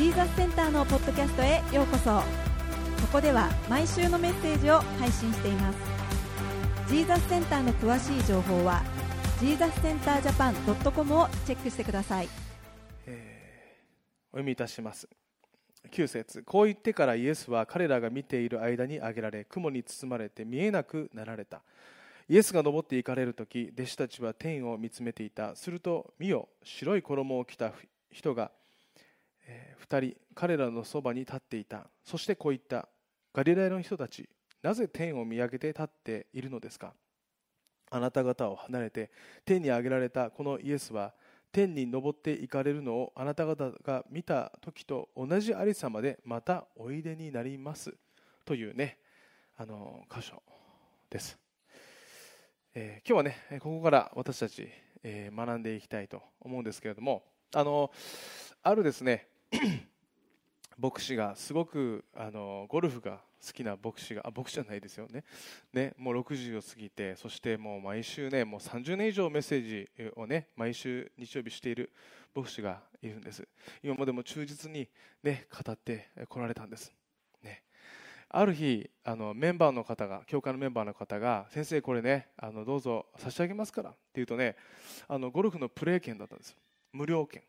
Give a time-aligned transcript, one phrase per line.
[0.00, 2.10] ジーザスセンターのポッドキャストへようこそ。
[2.10, 2.22] こ
[3.12, 5.78] こでは毎週のメッセージを配信しています。
[6.88, 8.82] ジーザスセンターの詳しい情報は
[9.40, 10.54] ジーザスセンタージャパン
[10.90, 12.28] .com をチェックしてください、
[13.04, 15.06] えーお読みいたします。
[15.90, 16.44] 9節。
[16.44, 21.60] こう言ってからイエスは彼らが見ている間に挙げられ雲に包まれて見えなくなられた。
[22.26, 25.54] イエスが登って行かれる時弟子たちは天を見つめていた。
[25.56, 27.74] すると見よ白い衣を着た
[28.10, 28.50] 人が、
[29.50, 31.90] えー二人彼らのそばに立っていた。
[32.04, 32.88] そしてこう言った。
[33.34, 34.28] ガリラヤの人たち
[34.62, 36.94] なぜ天を見上げて立っているのですか？
[37.90, 39.10] あなた方を離れて
[39.44, 40.30] 天に上げられた。
[40.30, 41.12] このイエスは
[41.50, 47.92] 天に昇って行かれるのをあなた方が見た時と同じありさまでまたおいでになります。
[48.44, 48.98] というね
[49.56, 50.40] あの箇所
[51.10, 51.36] です、
[52.74, 54.68] えー今日はねここから私たち、
[55.02, 57.24] えー学んでいきたいと思うんですけれども
[57.54, 57.90] あの
[58.62, 59.26] あるですね
[60.78, 65.24] 牧師がすごくあのゴルフが好きな牧師があ牧師じゃないですよね。
[65.72, 71.92] ねもう60を過ぎてそしてもう毎週ねもう30年以上メッセージをね毎週日曜日している
[72.34, 73.46] 牧師がいるんです。
[73.82, 74.88] 今までも忠実に
[75.22, 76.92] ね語ってこられたんです。
[77.42, 77.64] ね。
[78.28, 84.56] ある日あのメンバーの方が教会のメンバーの方が先生これねあのどうぞ差し上げますからって言うとね
[85.08, 86.56] あのゴルフのプレー券だったんです。
[86.92, 87.42] 無料券。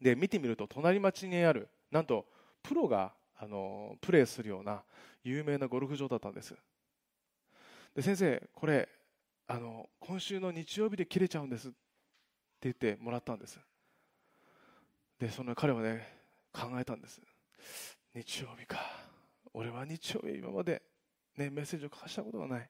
[0.00, 2.26] で見てみると隣町にあるなんと
[2.62, 4.82] プロがあのプレーするような
[5.24, 6.54] 有名なゴルフ場だったんです。
[7.94, 8.88] で先生これ
[9.46, 11.68] あの今週の日曜日で切れちゃうんです。
[11.68, 11.76] って
[12.62, 13.58] 言ってもらったんです。
[15.18, 16.06] でその彼はね
[16.52, 17.20] 考えたんです。
[18.14, 18.78] 日曜日か。
[19.52, 20.82] 俺は日曜日今まで、
[21.36, 22.68] ね、メッセージを書かしたことがない。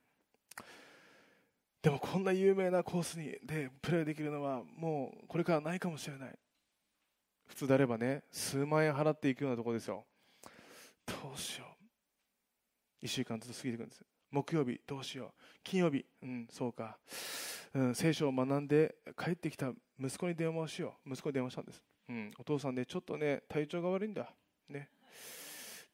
[1.83, 6.39] でもこんな有名なコースにでプレーできるのはもうこれからないかもしれない。
[7.47, 10.05] 普通であればね数万円払っていくようなところですよ。
[11.07, 11.67] どうしよ
[13.03, 13.05] う。
[13.05, 14.03] 1週間ずつ過ぎていくんです。
[14.31, 15.31] 木曜日どうしよう。
[15.63, 16.99] 金曜日うんそうか、
[17.75, 21.11] うん、聖書を学んで帰ってきた息子に電話をしよう。
[21.11, 24.29] 息子に電話したんです、うん、お父さんねちょっとね体調が悪いんだ。
[24.69, 24.89] ね。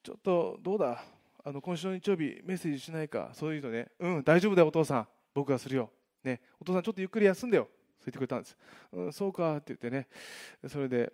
[0.03, 1.05] ちょっとどうだ？
[1.45, 3.31] あの今週の日曜日メッセージしないか？
[3.35, 3.89] そういうとね。
[4.01, 5.09] うん大丈夫だよお父さん。
[5.35, 5.91] 僕がするよ。
[6.25, 6.41] ね。
[6.61, 7.69] お父さんちょっとゆっくり休んでよ。
[7.99, 8.57] そう言ってくれたんです、
[8.91, 10.09] うん、そうかって言ってね。
[10.69, 11.13] それで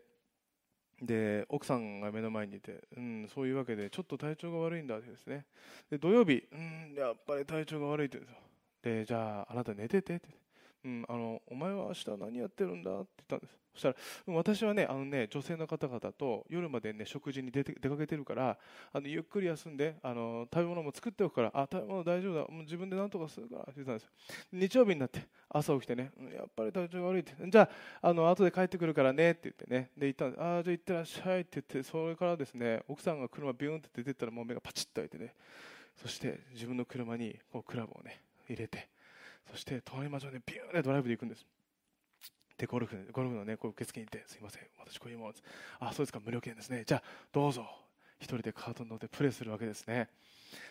[1.01, 5.47] で奥さんが目の前にいて、うん、そういうわけでちょっと体調が悪いんだってですね。
[5.91, 8.43] で土曜日、うん、やっぱり体調が悪いって言うんですよ。
[8.83, 10.29] でじゃああなた寝ててって、
[10.89, 12.91] うん、あのお前は明日何やってるんだ？
[12.91, 13.59] って言ったんです。
[13.75, 13.95] そしたら、
[14.35, 18.57] 私はねあのね女性の方々と夜までね食事に出て出かけてるから
[18.93, 22.41] あのゆっくり休んであの食べ物も作っておくからあ食べ物大丈夫だ。
[22.53, 24.11] もう自分で何とかするからって言ったんですよ。
[24.53, 27.35] 日曜日になって朝起きてね、やっぱり体調悪いって。
[27.47, 27.69] じゃ
[28.01, 29.91] ああの後で帰ってくるからねって言ってね。
[29.97, 30.43] で言ったんです。
[30.43, 31.41] ああじゃあ行ってらっしゃい。
[31.43, 35.35] って言ってそれからですね奥さんが車ビューンって出てったらもう目がパチッと開いてね。
[36.01, 38.89] そして自分の車にこうクラブをね入れて
[39.51, 41.47] そして隣町をねビューンでドライブで行くんです。
[42.57, 45.45] でゴルフゴルフのねこう受付に行ってすいません私こういうものです。
[45.79, 46.83] あそうですか無料券ですね。
[46.87, 47.67] じゃあどうぞ。
[48.21, 50.09] 一人でカートに乗ってプレーするわけですね。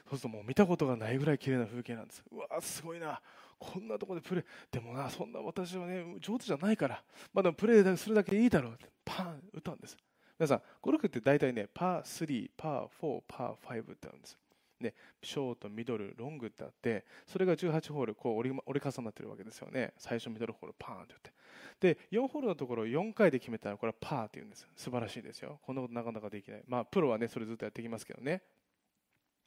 [0.10, 2.24] そうするともう見たことがないぐらい綺麗な風景なんです。
[2.32, 3.22] うわすごいな。
[3.60, 7.02] こんなとこでプレーでもなそんな私はね上手じゃないから。
[7.34, 8.74] まあでもプレーするだけでいいだろう。
[8.74, 9.98] ってパン打ったんです。
[10.38, 14.38] 皆さんゴルフって大体ねパー3パー4パー5ってあるんです。
[14.80, 14.94] ね、
[15.24, 19.94] ショート、ミドル、ロングってあってそれが18ホールこう折り折り重なってるわけですよね。
[19.98, 21.32] 最初ミドルホールパーンって言って。
[21.80, 25.60] で4ホールのところを4回で決めたらこれはパーって言うんです素晴らしいですよ。
[25.64, 26.64] こんなことなかなかできない。
[26.68, 28.42] まあプロはねそれずっとやってきますけどね。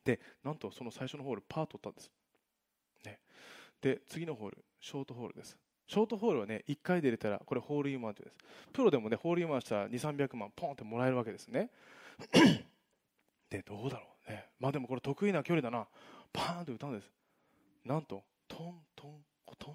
[0.04, 2.10] でなんとその最初のホールパー取ったんです、
[3.04, 3.18] ね、
[3.82, 5.56] で次のホールショートホールです。
[5.86, 8.72] ショートホールはね1回で入れたらこれホールインワンって言うです。
[8.72, 11.70] プロでもねホールインワンしたら2300万ポンってもらえるわけですね。
[13.50, 14.09] でどうだろう？
[14.58, 15.86] まあでもこれ得意な距離だな。
[16.32, 17.10] パーンって打たんです。
[17.84, 19.74] なんとトントンコトン。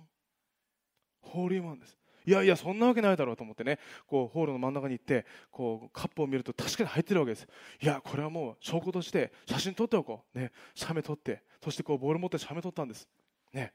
[1.22, 1.98] ホールインワンです。
[2.28, 3.80] いやいやそんなわけないだろうと思ってね。
[4.08, 7.48] こうホールの真ん中に行ってこうカップを見ると確かに入ってるわけです。
[7.82, 10.40] いやこれはもう証拠として写真撮っておこう。
[10.40, 10.52] ね。
[10.74, 11.44] 写メ撮って。
[11.64, 13.08] そしてこうボール持って写メ撮ったんです。
[13.54, 13.74] ね。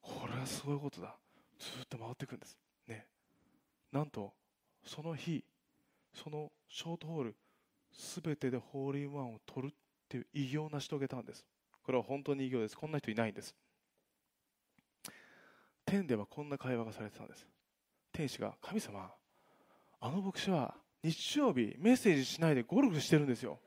[0.00, 1.16] これはすごいことだ。
[1.58, 2.56] ずっと回っていくんです。
[2.86, 3.06] ね。
[3.92, 4.32] なんと
[4.84, 5.44] その日
[6.14, 7.36] そのショートホール
[7.92, 9.74] すべてでホールインワンを取る
[10.12, 11.44] っていう偉業を成し遂げたんです。
[11.82, 12.76] これは本当に偉業です。
[12.76, 13.54] こんな人いないんです。
[15.86, 17.46] 天ではこんな会話がされてたんです。
[18.12, 19.10] 天使が神様
[20.00, 23.58] あの牧師は日曜日メッセージしないでゴルフしてるんですよ。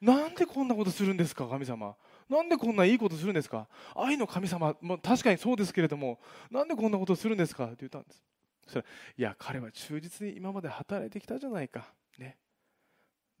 [0.00, 1.96] なんでこんなことするんですか神様。
[2.28, 3.66] なんでこんないいことするんですか。
[3.96, 6.20] 愛の神様も確かにそうですけれども
[6.50, 8.22] なんでこんなことするんですかって言ったんです。
[8.66, 8.86] そしたら
[9.18, 11.92] いや彼は忠実に今まで働いてきたじゃないか。
[12.18, 12.36] ね、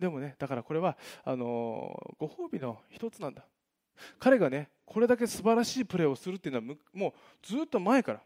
[0.02, 3.44] でもねだからこれはあのご褒美の一つなんだ。
[4.18, 8.20] 彼がねこれだけ素晴らしいプレーをするっていうのはもうずっと前から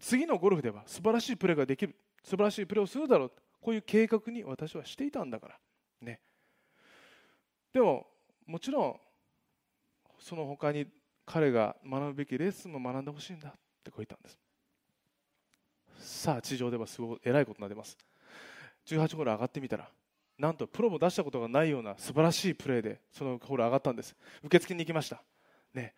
[0.00, 1.94] 次のゴルフでは素晴らしいプレーができる
[2.24, 5.58] 素晴らしいプレーをするだろうこういう計画に私はしていたんだから。
[6.00, 6.18] ね。
[7.72, 8.08] でも
[8.44, 8.96] もちろん
[10.18, 10.88] その他に
[11.24, 13.52] 彼が学ぶべきレッスンも学んでほしいんだっ
[13.84, 14.38] てこう言ったんです。
[16.24, 17.96] さあ地上ではすごい偉いことになってます。
[18.86, 19.88] 18ホール上がってみたら
[20.38, 24.16] なんとプロも出したことがないような素晴らしいプレーでそのホール上がったんです。
[24.42, 25.22] 受付に行きました。
[25.72, 25.94] ね。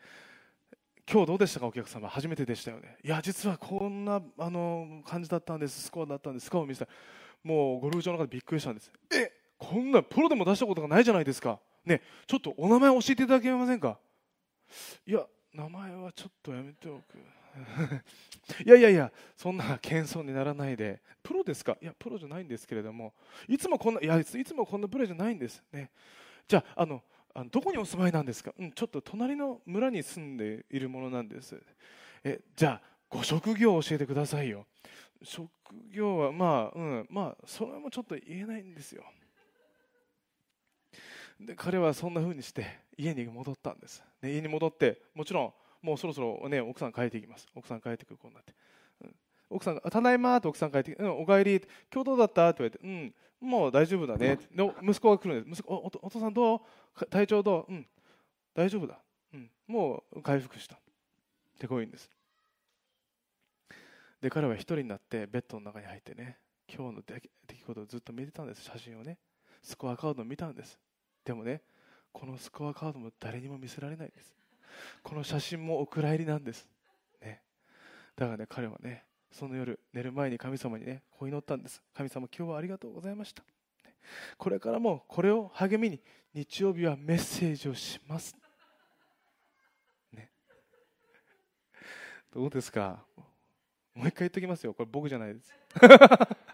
[1.11, 2.09] 今日どうでしたかお客様？
[2.09, 2.99] 初めてでしたよね。
[3.05, 5.85] いや実はこんなあの感じだったんです。
[5.85, 6.47] スコアだったんです。
[6.47, 6.91] スコアを見せた。
[7.43, 8.91] もうゴルフ場の中でびっくりしたんです。
[9.15, 11.61] えこんなプロでも出したことがないじゃないですか。
[11.85, 12.03] ね。
[12.27, 13.99] ちょっとお名前教えていただけませんか？
[15.07, 15.25] いや
[15.55, 17.19] 名前はちょっとやめておく。
[18.65, 21.01] いやいやいやそんな謙遜にならないで。
[21.23, 21.77] プロですか？
[21.83, 23.15] いやプロじゃないんですけれども。
[23.49, 25.63] いつもこんないやいつもこんなプレーじゃないんです。
[25.73, 25.91] ね。
[26.47, 27.03] じゃああの
[27.35, 31.61] あのどこにお住まいなんですか、うん、ちょっと隣の村に住んでいるものなんです。
[32.23, 34.67] えじゃあご職業を教えてくださいよ。
[35.23, 35.51] 職
[35.91, 39.05] 業はまあうんまあそれもちょっと言えないんですよ。
[41.41, 42.67] で彼はそんな風にして
[42.97, 47.47] 家に戻ったんです、ね、家に戻ってもちろんもうそろそろ、ね、奥さん帰っていきます。
[47.55, 48.55] 奥さん帰ってくる子になって、
[49.03, 49.15] うん、
[49.51, 51.61] 奥さんが「ただいま」と奥さん帰ってきて「うん、おかえり」
[51.93, 53.15] 「今日どうだった?」って言われて「うん
[53.49, 55.61] もう大丈夫だね」で息子が来るんです。
[55.61, 57.07] 息子おお父さんどう？
[57.07, 57.73] 体調どう？
[57.73, 57.87] うん。
[58.55, 58.99] 大丈夫だ、
[59.35, 60.77] うん、もう回復した。
[60.77, 60.79] っ
[61.59, 62.11] てこういうんです。
[64.23, 68.65] で彼は一人になってベッドの中に入ってね今日の出来事をずっと見てたんです。
[68.65, 69.19] 写真をね。
[69.63, 70.79] スコアカードを見たんです。
[71.25, 71.61] でもね
[72.13, 74.35] このスコアカードも誰にも見せられないです。
[75.03, 76.69] この写真もお蔵入りなんです、
[77.21, 77.41] ね、
[78.17, 81.83] だからね彼はねその夜寝る前に神様にねこう祈ったんです。
[81.95, 83.43] 神様今日はありがとうございました。
[84.39, 86.01] これからもこれを励みに
[86.33, 88.37] 日曜日はメッセージをします。
[90.13, 90.31] ね。
[92.33, 93.05] どうですか？
[93.95, 94.75] もう一回言っときますよ。
[94.75, 95.53] これ僕じゃないです。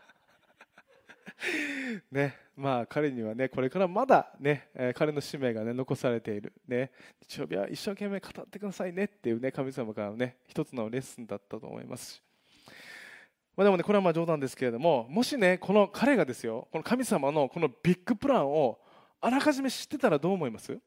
[2.11, 12.23] ねまあ、彼にはねこれからまだね、えー、彼の使命がね残されている、ね、日曜日は一生懸命語ってくださいねっていうね神様からのね一つのレッスンだったと思います
[13.56, 18.81] まあ、でもねこれはまあ冗談ですけれどももしねこの彼がですよこの神様のこのビッグプランを
[19.21, 20.79] あらかじめ知ってたらどう思います？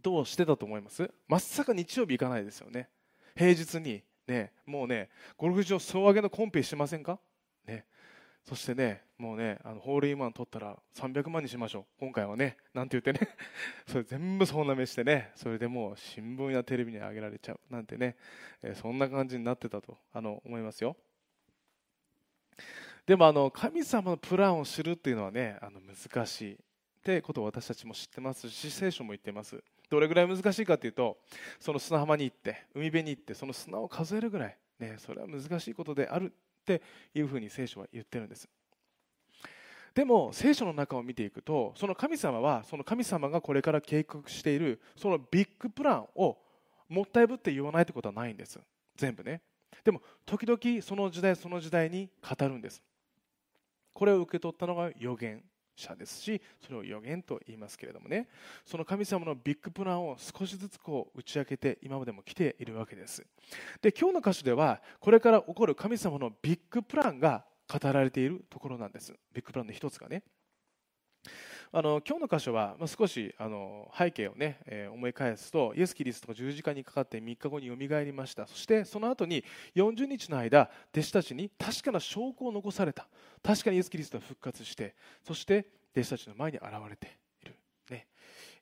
[0.00, 1.10] どうしてたと思います？
[1.26, 2.88] まさか日曜日行かないですよね。
[3.36, 4.02] 平日に。
[4.26, 4.52] ね。
[4.64, 7.18] もうねゴルフ場総上げのコンペしませんか？
[7.66, 7.84] ね。
[8.48, 13.28] そしてね、もうね、あのホールインワン取ったら300万にしましょう、今回はね、なんて言ってね、
[13.86, 17.60] それ全部総なめしてね、それでもう新聞やテレビに上げられちゃう。
[17.68, 18.16] なんてね、
[18.62, 20.96] え、そんな感じになってたとあの思いますよ。
[23.04, 26.56] でもあの神様のプランを知るっていうのはね、あの難しいっ
[27.04, 29.62] てことを私たちも知ってますし、聖書も言ってます。
[29.90, 31.18] どれぐらい難しいかというと、
[31.60, 36.32] その砂浜に行って、海辺に行って、その砂を数えるぐらい、ね、それは難しいことである。
[36.76, 36.82] って
[37.14, 38.48] いうふうに聖書は言ってるんです。
[39.94, 46.38] でも聖書の中を見ていくとその神様はその神様がこれから計画しているそのビッグプランを
[46.88, 48.60] もったいぶって言わないってことはないんです。
[48.96, 49.40] 全部ね。
[49.84, 52.82] でも時々その時代その時代に語るんです。
[53.92, 55.42] これを受け取ったのが預言。
[55.78, 58.28] 者ですしそれを預言と言いますけれどもね。
[58.64, 63.24] その神様のビッグプランを少しずつこう打ち明けて今までも来ているわけです。
[63.80, 69.12] で今日の箇所ではこれから起こる神様のビッグプランが語られているところなんです。
[69.32, 70.22] ビッグプランの一つがね。
[71.70, 78.46] あの今日の箇所は、まあ、少しあの背景をね、えー、思い返すとイエス・キリストが十字架にかかって3日後によみがえりました。
[78.46, 79.44] そしてその後に
[79.74, 83.06] 40日の間弟子たちに確かな証拠を残された。
[83.42, 87.54] 確かにイエス・キリストは復活してそして弟子たちの前に現れている、
[87.90, 88.06] ね。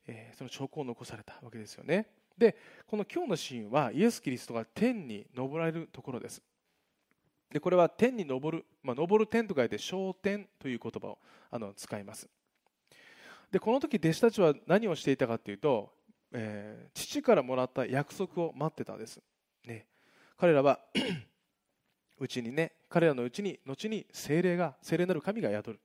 [0.07, 2.07] えー、その証拠を残されたわけですよね。
[2.37, 6.41] でこの今日のシーンはイエス・キリストが天に昇られるところです。
[7.49, 12.27] でこれは天に昇る、まあ、昇る天と書いて昇天という言葉をあの使います。
[13.51, 15.91] でこの時弟子たちは何をしていたかというと、
[16.33, 19.21] えー、父からもらった約束を待ってたんです、
[19.65, 19.85] ね、
[20.37, 20.79] 彼らは
[22.19, 25.79] うちにね彼らのうちに後に精霊が精霊なる神が宿る、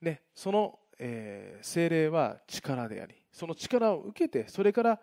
[0.00, 5.00] ね、その、えー、精霊は力でありその力を受けてそれから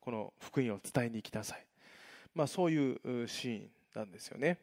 [0.00, 1.66] この福音を伝えに行きなさい、
[2.34, 4.58] まあ、そういうシーンなんですよね。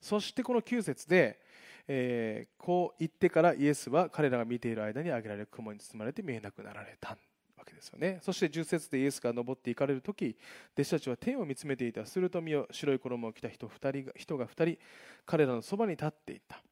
[0.00, 1.40] そしてこの9節で
[1.88, 7.16] えー、こう言ってからイエスは彼らが見ている間に挙げられる雲に包まれて見えなくなられた
[7.56, 8.18] わけですよね。
[8.22, 10.36] そして10節でイエスが登っていかれる時
[10.74, 12.04] 弟子たちは天を見つめていた。
[12.04, 13.68] すると見よ白い衣を着た人
[14.16, 14.78] 人が2人
[15.24, 16.62] 彼らのそばに立っていた、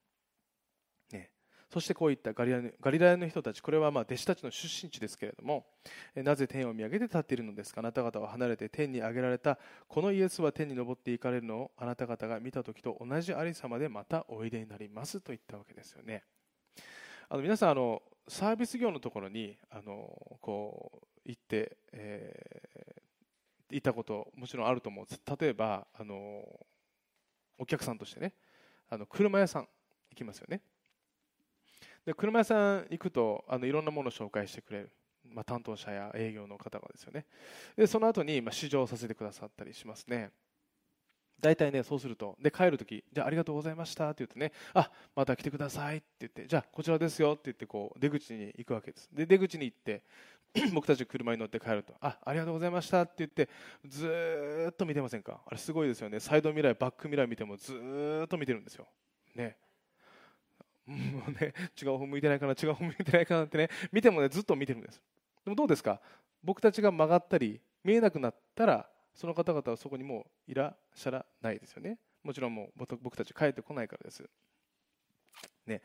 [1.69, 2.53] そしてこういったガリ
[2.99, 5.67] ラヤの人たちこれはまあ弟子たちの出身地ですけれども
[6.15, 7.81] なぜ天を見上げて立っているのですか？
[7.81, 9.59] あなた方は離れて天に上げられた
[9.89, 11.59] このイエスは天に昇っていかれるの？
[11.59, 16.23] をあなた方が見た時と同じありさまでまたおいでになりますと言ったわけですよね。
[17.29, 25.07] あの皆さんあのサービス業のところにあのこう行って、えー、行ったこともちろんあると思う
[25.41, 26.45] 例えばあの
[27.59, 28.35] お客さんとしてね
[28.89, 29.69] あの車屋さん行
[30.17, 30.61] きますよね。
[32.07, 34.91] で車屋さん行くとあのいろんなものを紹介してくれる、
[35.29, 37.27] まあ、担当者や営業の方がですよね
[37.77, 40.31] でその後にま試乗させてくださったりしますね
[41.41, 49.09] 大体ね、そうすると、で、帰るとき、じゃあ、ありがとうございましたって言ってね、あ、また来てくださいって言って、じゃあ、こちらですよって言って、こう、出口に行くわけです。
[49.13, 50.03] で、出口に行って、
[50.73, 53.51] 僕たち車に乗って帰ると、あ、ありがとうございましたって言って、
[53.87, 55.41] ずっと見てませんか？
[55.47, 56.21] あれすごいですよね。
[56.21, 57.75] サイドミラー、バックミラー見てもず
[58.25, 58.87] っと見てるんですよ。
[59.35, 59.57] ね。
[60.87, 65.01] もうね、違う方向いてないかな、違う方向いてないかなってね、見てもね、ずっと見てるんです。
[65.45, 66.01] でもどうですか？
[66.43, 71.99] 僕たちが曲がったり、見えなくなったら、その方々はそこにもういらっしゃらないですよね。
[72.23, 74.29] もちろんもう僕たち帰ってこないからです。
[75.67, 75.83] ね。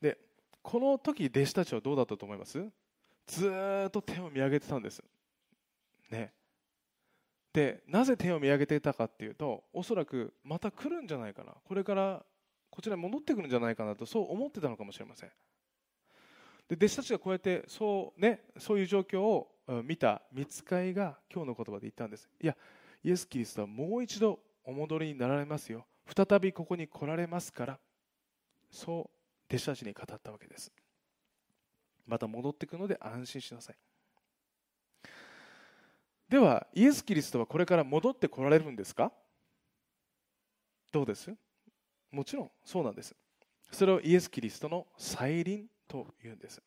[0.00, 0.18] で、
[0.62, 2.62] この時弟子たちはどうだったと思います？
[3.26, 3.50] ず
[3.86, 5.02] っと天を見上げてたんです。
[6.10, 6.32] ね。
[7.52, 11.52] で、なぜ天を見上げていたかっていうと、おそらくまた来るんじゃないかな。
[11.64, 12.24] これから
[12.74, 15.30] こちらに戻ってくるんじゃないかなとそう思ってたのかもしれません。
[16.68, 19.48] で弟子たちがこうやってそう,、ね、そういう状況を
[19.84, 22.28] 見た見つかいが今日の言葉で言ったんです。
[22.42, 22.56] いや、
[23.04, 25.86] イエス・キリストはもう一度お戻りになられますよ。
[26.16, 27.78] 再びここに来られますから、
[28.72, 30.72] そう弟子たちに語ったわけです。
[32.06, 33.76] また戻ってくるので安心しなさい。
[36.28, 39.12] では、イエス・キリストはこれから戻ってこられるんですか？
[40.90, 41.32] どうです？
[42.14, 43.14] もちろんそうなんです。
[43.70, 46.62] それをイエス・キリストの再臨というんです。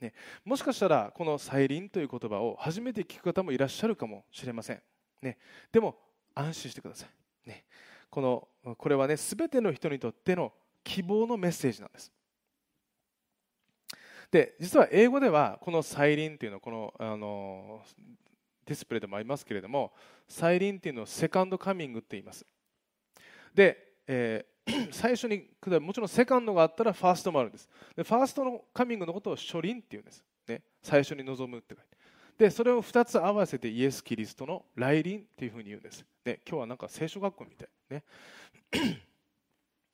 [0.00, 0.12] ね、
[0.44, 4.82] もしかしたらこの再臨という言葉を初めて聞く方もいらっしゃるかもしれません。
[5.22, 5.38] ね、
[5.72, 5.96] でも
[6.34, 7.48] 安心してください。
[7.48, 7.64] ね、
[8.10, 10.52] このこれはね、すべての人にとっての
[10.84, 12.12] 希望のメッセージなんです。
[14.30, 17.82] で、実は英語ではこの再臨というのはこのあの
[18.66, 19.94] ディスプレイでもありますけれども、
[20.28, 22.44] 再臨というのをセカンドカミングって言います。
[23.54, 24.55] で、えー
[24.90, 25.48] 最初に
[25.80, 27.68] もちろんセカンドがあったらファーストもあるんです。
[27.94, 31.96] でファーストのカミングのことを初臨っていうんです、ね、最初に臨むって書いて。
[32.38, 36.04] でそれを2つ合わせてイエス・キリストの来臨っていうふうに言うんです。
[36.24, 37.68] で今日はなんか聖書学校みたい。
[37.90, 38.02] ね。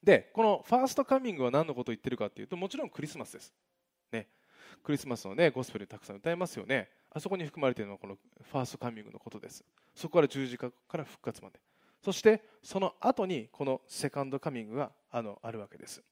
[0.03, 3.55] でこのファーストカミングは何のことを言ってるかっていうともちろんクリスマスです、
[4.11, 4.27] ね、
[4.83, 6.89] クリスマスのねゴスペルたくさん歌いますよね。
[7.15, 9.63] あそこに含まれているのはこのファーストカミングのことです。
[9.95, 11.61] そこから十字架から復活まで。
[12.03, 16.03] そしてその後にこのセカンドカミングがあのあるわけです。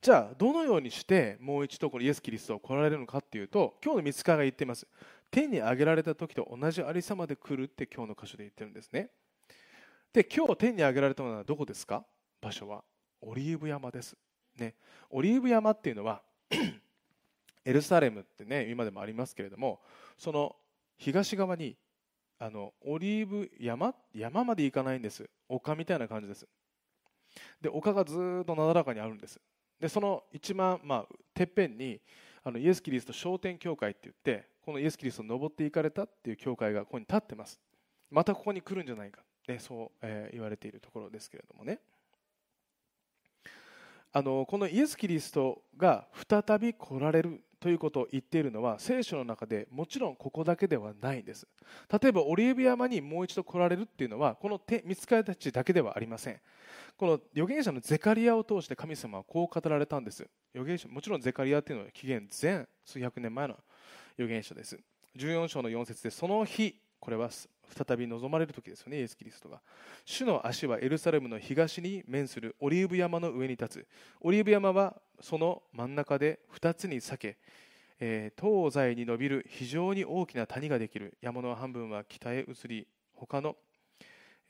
[0.00, 4.86] じゃあどのようにしてもう一度このイエス・キリストを来られるのかっていうと今日の見つかが言っています。
[5.30, 9.10] 天に上げられた時と同じありさまで来るって今日の箇所で言ってるんですね。
[10.12, 12.04] で今日天に上げられたのはどこですか？
[12.40, 12.84] 場所は。
[13.20, 14.16] オリーブ山です、
[14.58, 14.74] ね、
[15.10, 16.22] オリーブ山っていうのは
[17.64, 19.80] エルサレムってね今でもありますけれども
[20.16, 20.54] その
[20.96, 21.76] 東側に
[22.38, 25.28] あのオリーブ山山まで行かないんです。
[25.48, 26.46] 丘みたいな感じです。
[27.60, 29.40] で丘がずっとなだらかにあるんです。
[29.80, 32.00] でその一番、まあ、てっぺんに
[32.44, 37.60] あのイエス・キリスト昇天教会って言ってこのイエス・キリストを登っていかれたっていう教会がここに立ってます。
[38.10, 41.80] またここに来るんじゃないか、ね、そう、えー、言われているところですけれどもね。
[44.10, 51.46] あのこのイエス・キリストが再び来られるということを言っているのは聖書の中でもちろんここだけではないんです。
[52.00, 56.40] 例えばオリーブ山にもう一度来られるっていうのはこの見つかりたちだけではありません。
[56.96, 60.26] この預言者のゼカリアを通して神様はこう語られたんです。
[60.54, 63.56] 預言者もちろんゼカリアっていうのは紀元前数百年前の
[64.16, 64.78] 預言者です。
[65.16, 69.60] 14章の4節でその日これは再び望まれる時ですよねイエス・キリストが。
[70.04, 73.86] 主の足はエルサレムの東に面するオリーブ山の上に立つ。
[74.20, 77.38] オリーブ山はその真ん中で2つに裂け、
[78.00, 81.16] えー、東西に伸びる非常に大きな谷ができる。
[81.20, 83.56] 山の半分は北へ移り他の、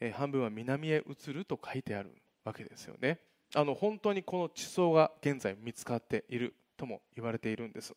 [0.00, 2.12] えー、半分は南へ移ると書いてある
[2.44, 3.18] わけですよね。
[3.54, 7.94] あの本当にこの地層が現在見つかっているとも言われているんです。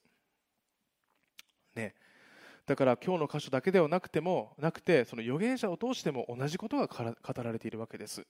[1.76, 1.94] ね。
[2.72, 8.26] だから今日の箇所だけではなくてもなくてその預言者を通しても同じことが語られているわけです。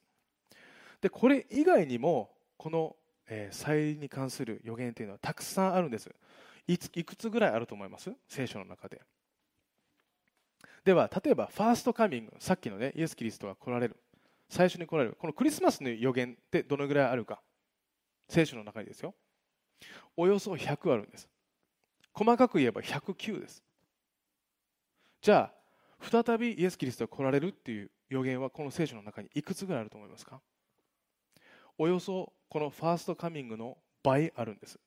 [1.00, 2.96] でこれ以外にもこの、
[3.28, 6.10] えー、再臨に関する予言というのはたくさんあるんです。
[6.68, 8.12] いくつぐらいあると思います？
[8.28, 9.00] 聖書の中で。
[10.84, 12.34] では例えばファーストカミング。
[12.40, 13.96] さっきのねイエス・キリストが来られる。
[14.50, 15.18] 最初に来られる。
[15.22, 17.40] このクリスマスの予言ってどのぐらいあるか？
[18.28, 19.14] 聖書の中にですよ。
[20.18, 21.28] およそ100あるんです。
[22.12, 23.64] 細かく言えば109です。
[25.22, 30.42] じゃあ再びイエス・キリストが来られるっていう予言はこの聖書の中にいくつぐらいあると思いますか？
[31.78, 34.80] およそこのファーストカミングの倍あるんです。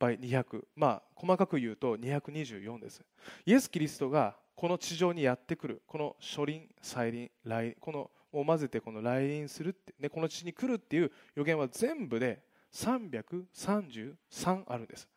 [0.00, 3.04] 倍200まあ細かく言うと224です。
[3.46, 5.82] イエス・キリストがこの地上にやってくる。
[5.86, 12.42] この初臨再臨来このを混ぜてこの来臨するって、ね、この地に来るっていう予言は全部で
[12.74, 15.08] 333あるんです。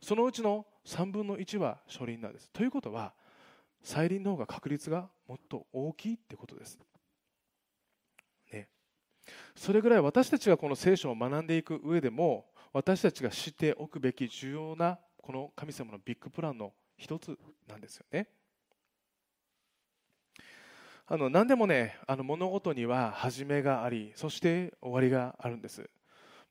[0.00, 2.50] そのうちの3分の1は初臨なんです。
[2.50, 3.12] ということは
[3.82, 6.78] 再臨の方が確率がもっと大きいってことです、
[8.52, 8.68] ね、
[9.54, 17.38] それぐらい私たちがこの聖書を学んでいく上でも私たちが知っておくべき重要なこの神様のビッグプランの一つ
[17.68, 18.28] なんですよね。
[21.08, 25.88] あの何でもねあの物事には始めがありそして終わりがあるんです。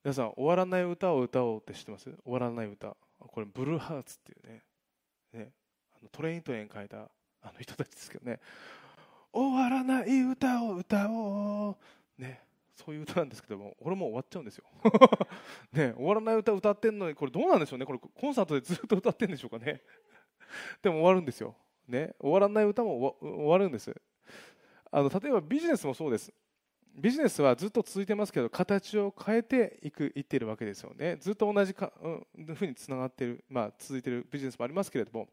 [0.04, 2.06] 皆さん終わらない歌を歌おうって知ってます？
[2.06, 2.96] 終わらない歌。
[3.28, 4.64] これブルーハーツっていうね
[5.34, 5.52] ね
[5.94, 6.98] あのトレイントレイン書いた
[7.42, 8.40] あの人たちですけどね。
[9.32, 11.78] 終わらない歌を歌お
[12.18, 12.22] う。
[12.22, 12.42] ね
[12.76, 14.66] そういう歌なんですけども俺もう終わっちゃうんですよ。
[15.74, 17.86] ね終わらない歌歌ってんのにこれどうなんでしょうね。
[17.86, 19.82] これコンサートでずっと歌ってんでしょうかね。
[20.82, 21.56] でも終わるんですよ。
[21.88, 23.96] ね終わらない歌も終わるんです。
[24.92, 26.34] あの例えばビジネスもそうです。
[26.96, 31.18] ビジネスはずっと続いてますけど形を変えていくいっているわけですよね。
[31.18, 32.10] ずっと同じか、う
[32.42, 35.28] ん、ふうにつながっている、まあ、続いているビジネスもありますけれども。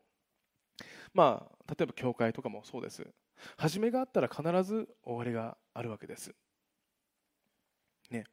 [1.15, 3.07] まあ例えば教会とかもそうです。
[3.57, 6.35] 始めがあったら必ず終わりがあるわけです。
[8.11, 8.25] ね。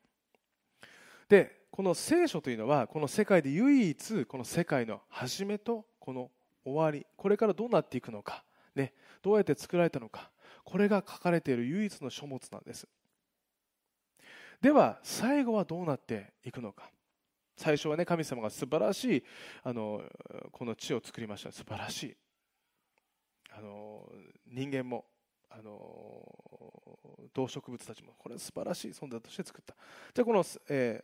[1.27, 6.31] でこの聖書というのはこの世界で唯一この世界の始めとこの
[6.63, 8.43] 終わりこれからどうなっていくのか、
[8.75, 10.31] ね、どうやって作られたのか。
[10.63, 12.87] これが書かれている唯一の書物なんです。
[14.61, 16.89] では最後はどうなっていくのか。
[17.55, 19.23] 最初はね神様が素晴らしい
[19.63, 20.01] あの
[20.51, 21.51] この地を作りました。
[21.51, 22.17] 素晴らしい。
[23.51, 24.09] あの
[24.47, 25.05] 人間も
[25.49, 25.71] あの
[27.33, 29.75] 動植物たちもこれは素晴らしい存在として作った。
[30.13, 31.03] じゃあこの、え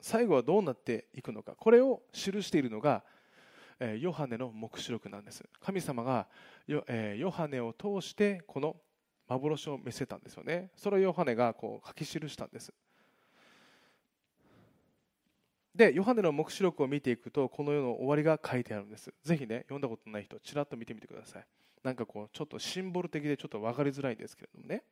[0.00, 1.54] 最後はどうなっていくのか。
[1.56, 3.04] これを記しているのが
[3.98, 5.42] ヨハネの黙示録なんです。
[5.60, 6.28] 神様が
[6.66, 8.76] ヨ,、えヨハネを通してこの
[9.32, 10.70] 幻を見せたんですよね。
[10.76, 12.72] それをヨハネがこう書き記したんです。
[15.74, 19.12] でヨハネの黙示録を見ていくとこの世の終わりが書いてあるんです。
[19.24, 21.46] ぜひね読んだことない人ちらっと見てみてください。
[21.82, 24.82] なんかこうちょっとシンボル的でちょっと分かりづらいんですけれどもね。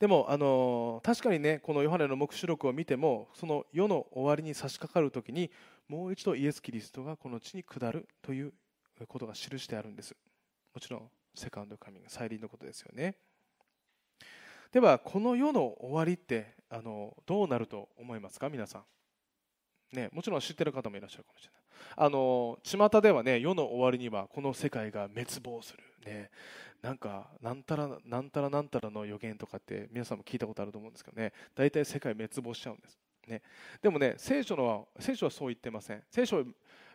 [0.00, 5.50] でもあの確かにねこのヨハネの黙示録を見てもその世の終わりに差し掛かる時に
[5.86, 8.52] もう一度イエス・キリストがこの地に下るという
[9.06, 10.16] ことが記してあるんです。
[10.74, 13.16] もちろんセカンドカミング再臨のことですよね。
[14.72, 18.48] ではこの世の終わりってあのどうなると思いますか？
[18.48, 18.84] 皆さん。
[19.96, 21.62] ね、もちろん知ってる方もいらっしゃるかもしれない。
[21.96, 26.30] あの巷ではね世の終わりにはこの世界が滅亡する、ね、
[26.82, 31.32] なんかなんたらなんたらなんたらの予言とかって皆さんも聞いたことあると思うんですけどね。
[31.54, 33.42] 大体世界滅亡しちゃうんです、ね、
[33.80, 36.02] でもね聖書のは聖書はそう言ってません。
[36.10, 36.44] 聖書は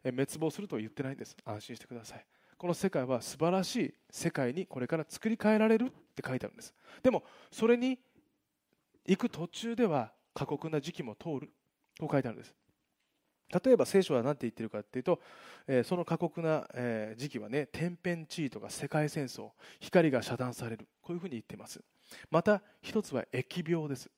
[0.04, 1.38] 滅亡するとは言ってないんです。
[1.46, 2.26] 安心してください。
[2.60, 6.76] この世界は素晴らしい世界にこれから作り変えられるって書いてあるんです。
[7.02, 7.98] でもそれに
[9.08, 11.50] 行く途中では過酷な時期も通る。
[12.00, 12.56] と書いてあるんです。
[13.64, 15.20] 例えば聖書は何て言ってるかっていうと、
[15.68, 20.88] え、その過酷な、え、時期はね天変地異とか世界戦争光が遮断される。
[21.02, 21.82] こういうふうに言ってます。
[22.30, 24.10] また一つは疫病です。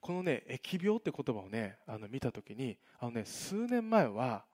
[0.00, 4.44] このね疫病って言葉をねあの見た時にあのね数年前は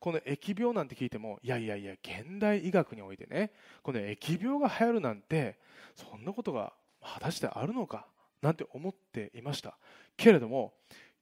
[0.00, 5.58] この疫病なんて聞いてもいやいやいや現代医学においてねこの疫病が流行るなんて
[5.94, 8.06] そんなことが果たしてあるのか
[8.40, 9.76] なんて思っていました。
[10.16, 10.74] けれども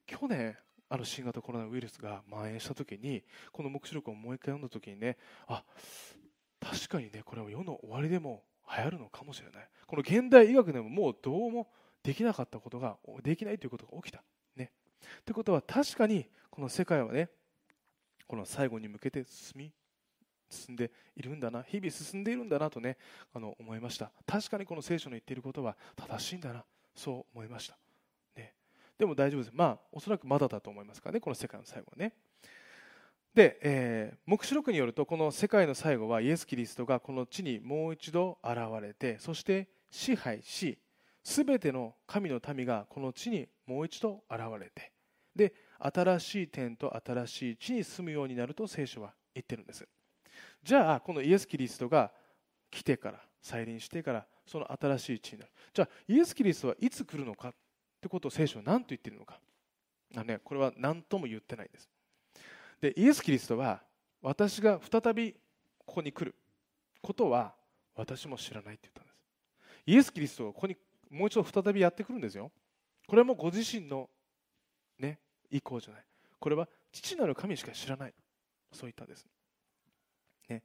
[0.05, 0.55] 去年
[0.89, 5.63] あの新型コロナウイルスが蔓延した時にこの黙示録をもう一回読んだ時にねあ
[6.61, 8.43] 確かにねこれは世の終わりでも
[8.77, 9.69] 流行るのかもしれない。
[9.85, 11.67] この現代医学でももうどうも
[12.03, 14.23] できなかったことができないということが起きた。
[14.55, 14.71] ね。
[15.25, 17.29] ということは確かにこの世界はね
[18.27, 19.71] この最後に向けて進み
[20.49, 22.97] 進んでいるんだな日々進んでいるんだなとね
[23.33, 24.11] あの思いました。
[24.25, 26.63] 確かにこの聖書の言っていることは正しいんだな
[26.95, 27.77] そう思いました、
[28.35, 28.53] ね、
[28.97, 29.51] でも大丈夫です。
[29.53, 32.13] まあおそらくまだだと思いますからねこの世界の最後はね。
[33.33, 40.79] で、えー、黙示録によるとこの世界の最後はイエス・キリストがこの地にもう一度現れてそして支配し
[41.23, 44.91] 全ての神の民がこの地にもう一度現れて
[45.35, 49.87] で新しい天と新しい地に住むようになると聖書は言ってるんです。
[50.63, 52.11] じゃあこのイエス・キリストが
[52.69, 55.51] 来てから再臨してからその新しい地になる。
[55.73, 57.53] じゃあイエス・キリストはいつ来るのかっ
[58.01, 59.39] てことを聖書は何と言ってるのか。
[60.15, 61.89] あ、ね、これは何とも言ってないんです。
[62.81, 63.81] でイエス・キリストは
[64.21, 65.33] 私が再び
[65.85, 66.35] ここに来る
[67.01, 67.53] ことは
[67.95, 69.17] 私も知らないって言ったんです。
[69.85, 70.75] イエス・キリストがここに
[71.09, 72.51] もう一度再びやってくるんですよ。
[73.07, 74.09] これもご自身の
[74.99, 76.03] ね意向じゃない。
[76.39, 78.13] これは父なる神しか知らない。
[78.71, 79.27] そう言ったんです。
[80.49, 80.63] ね、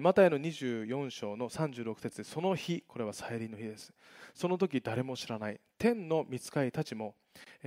[0.00, 3.92] マタイの24章の36節でその日これは再臨の日です。
[4.34, 5.60] その時誰も知らない。
[5.78, 7.14] 天の御使いたちも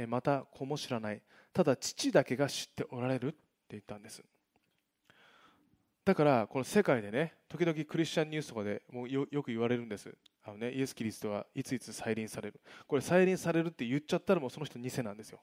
[0.07, 1.21] また子も知らない。
[1.53, 3.37] ただ父だけが知っておられるって
[3.71, 4.23] 言ったんです。
[6.03, 10.13] だからこの世界でね時々クリスチャンニュースとかでもうよく言われるんです。
[10.43, 12.59] あの、ね、イエス・キリストはいついつ再臨される。
[12.85, 15.39] これ再臨されるって言っちゃったらもうその人偽なんですよ。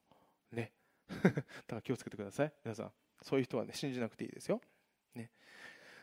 [0.52, 0.72] ね。
[1.22, 1.42] だか
[1.76, 2.52] ら気をつけてください。
[2.64, 4.60] 皆さんそういう人はね信じなくていいですよ、
[5.14, 5.30] ね、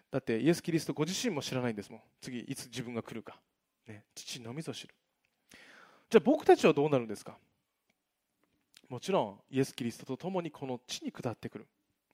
[0.09, 2.01] だってイエス・キリストご自身も知らないんですもん。
[2.21, 3.39] 次いつ自分が来るか、
[3.87, 4.95] ね、父のみぞ知る。
[6.09, 7.37] じゃあ僕たちはどうなるんですか？
[8.87, 11.67] もちろんイエス・キリストと共にこの地に下ってくる。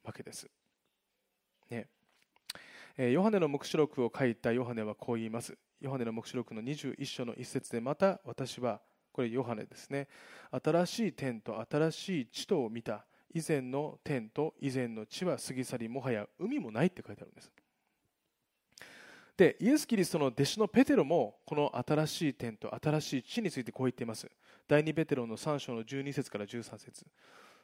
[0.05, 0.47] わけです、
[1.71, 1.87] ね。
[2.95, 5.57] え、ヨハネの黙示録を書いたヨハネはこう言います。
[5.81, 8.81] ヨハネの黙示録の21章の一節で、また私は、
[9.15, 10.09] これヨハネですね、
[10.51, 13.05] 新しい天と新しい地とを見た。
[13.33, 17.49] 以前の天と以前の地は過ぎ去り、もはや海もないって書いてあるんです。
[19.37, 24.29] で、イエス・キリストの弟子のペテロも、この新しい天と新しい地についてこう言っています。
[24.67, 27.05] 第2ペテロの3章の12節から13節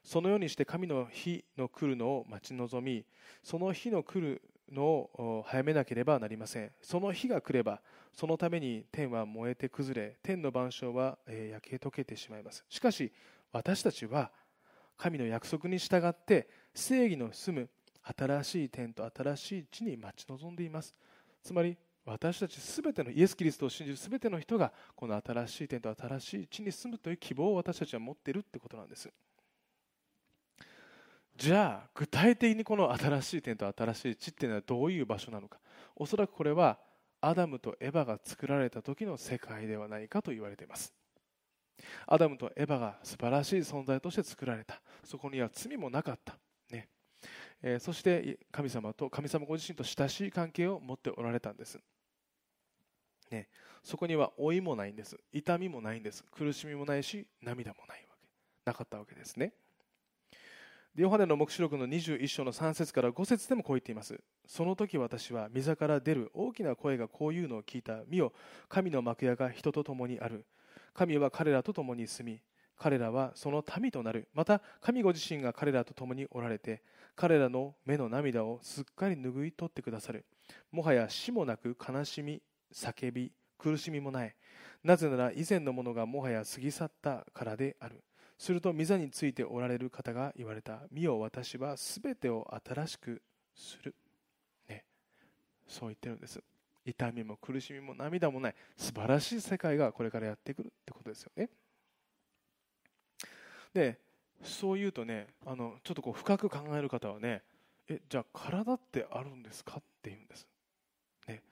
[0.04, 3.06] そのようにして神の日の来るのを待ち望み、
[3.44, 6.72] その日の来るのを早めなければなりません。
[6.82, 7.82] その日が来れば
[8.14, 12.64] そのために天は燃えて崩れ天の万象は焼け溶けてしまいます。
[12.70, 13.12] しかし
[13.52, 14.32] 私たちは
[14.98, 17.70] 神の約束に従って正義の住む
[18.04, 20.96] 新しい天と新しい地に待ち望んでいます。
[21.44, 29.12] つまり私たちすべてのイエス・キリストを信じるすべての人がこの新しい天と新しい地に住むという希望を私たちは持っているってことなんです。
[31.42, 35.58] じゃあ具体的にこの新しい天と新しい地っていうのはどういう場所なのか。
[35.96, 36.78] おそらくこれは
[37.20, 40.94] アダムとエバが作られた時の世界ではないかと言われています。
[42.06, 44.84] アダムとエバが素晴らしい存在として作られた。
[45.04, 46.38] そこには罪もなかった、
[46.70, 46.90] ね。
[47.64, 51.80] えー、そして神様と神様ご自身と親しい関係を持っておられたんです、
[53.32, 53.48] ね、
[53.84, 55.18] そこには老いもないんです。
[55.34, 56.24] 痛みもないんです。
[56.26, 58.28] 苦しみもないし涙もないわけ。
[58.64, 59.54] なかったわけですね。
[60.96, 64.20] ヨハネの黙示録の21章の3節から5節でもこう言っています。
[64.46, 68.02] その時私は溝から出る大きな声がこういうのを聞いた。
[68.10, 68.34] 見よ、
[68.68, 70.46] 神の幕屋が人と共にある。
[70.94, 72.42] 神は彼らと共に住み、
[72.78, 74.28] 彼らはその民となる。
[74.34, 76.84] また、神ご自身が彼らと共におられて、
[77.16, 80.26] 彼らの目の涙をすっかり拭い取ってくださる。
[80.74, 82.42] もはや死もなく悲しみ、
[82.74, 84.36] 叫び、苦しみもない。
[84.84, 88.04] なぜなら以前のものがもはや過ぎ去ったからである。
[88.42, 90.82] すると御座についておられる方が言われた。
[90.92, 93.22] 見よ私はすべてを新しく
[93.54, 93.94] する、
[94.68, 94.84] ね、
[95.68, 96.42] そう言ってるんです。
[96.84, 98.56] 痛みも苦しみも涙もない。
[98.76, 101.52] 素晴らしい世界がこれからやってくるってことですよね。
[103.76, 104.00] で
[104.42, 107.44] そう言うとねあのちょっとこう深く考える方はね
[107.88, 110.48] えじゃあ体ってあるんですかって言うんです、
[111.28, 111.44] ね、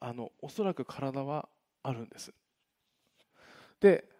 [0.00, 1.48] あのおそらく体は
[1.84, 2.32] あるんです。
[3.78, 4.10] で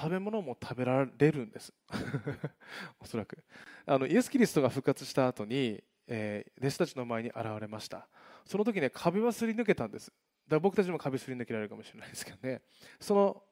[0.00, 1.74] 食べ物も食べられるんです。
[2.98, 3.44] おそらく。
[3.84, 8.08] あのイエス・キリストが復活した後に、えー、弟子たちの前に現れました。
[8.46, 10.06] その時ね壁はすり抜けたんです。
[10.06, 10.16] だか
[10.56, 12.62] ら僕たちも壁すり抜けられるかもしれないですけどね。
[12.98, 13.42] その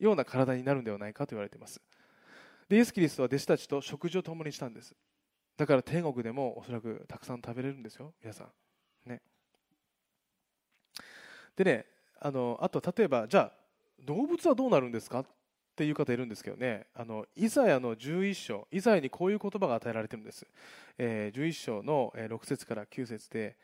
[0.00, 1.80] ような体になるんではないかと言われています。
[2.68, 4.96] でイエス・キリストは弟子たちと食事を共にしたんです。
[5.56, 8.12] だから天国でもおそらくたくさん食べれるんですよ。
[8.20, 9.08] 皆さん。
[9.08, 9.22] ね。
[11.54, 11.86] でね
[12.18, 13.60] あのあと例えばじゃあ
[14.00, 15.20] 動物はどうなるんですか？
[15.20, 15.26] っ
[15.80, 20.46] ていう方いるんですけどね、あのイザヤの11章、イザヤにこういう言葉が与えられてるんです。
[20.98, 23.56] えー、11章の6節から9節で、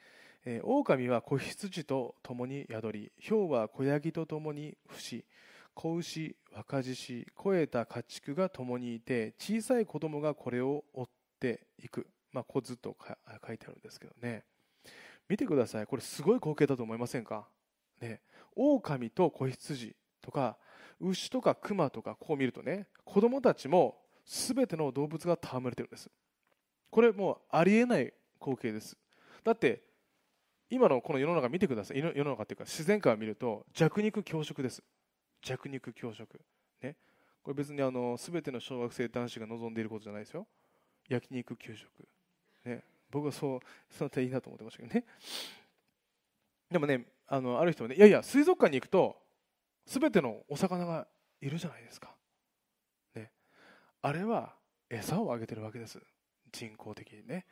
[0.47, 5.27] えー、狼は子羊と共に宿り、豹は子ヤギと共に伏し、
[5.75, 12.07] 子牛、若獅子、肥えた家畜が共にいて、小さい子供がこれを追っていく。
[12.33, 12.97] まあ、子図と
[13.47, 14.45] 書いてあるんですけどね。
[15.29, 15.87] 見てください。
[15.87, 17.47] これすごい光景だと思いませんか？
[18.01, 18.23] ね。
[18.55, 20.57] 狼と子羊とか、
[21.01, 26.11] 牛とか熊とかこう見るとね子供たちも全ての動物が戯れてるんです。
[26.91, 28.97] これもうありえない光景です。
[29.45, 29.83] だって
[30.69, 31.99] 今のこの世の中見てください。
[31.99, 34.83] 世の中っていうか自然界を見ると弱肉強食です。
[35.43, 36.41] 弱肉強食。
[36.83, 36.97] ね。
[37.43, 40.47] これ別にあの全ての小学生男子が望んでいることじゃないですよ。
[41.09, 41.89] 焼肉給食。
[42.65, 42.83] ね。
[43.11, 45.05] 僕はそうその点いいなと思ってましたけどね。
[46.71, 49.17] でもねあのある人はねいやいや水族館に行くと
[49.87, 51.07] 全てのお魚が
[51.41, 52.15] いるじゃないですか、
[53.15, 53.31] ね、
[54.03, 54.55] あれは
[54.91, 56.01] 餌をあげてるわけです。
[56.53, 57.45] 人工的にね。